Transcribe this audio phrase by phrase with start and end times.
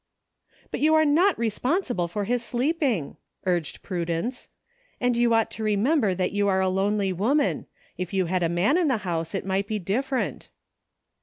[0.71, 4.49] "But you are not responsible for his sleeping," urged Prudence;
[4.99, 7.67] "and you ought to remember that you are a lonely woman.
[7.99, 10.49] If you had a man in the house it might be different."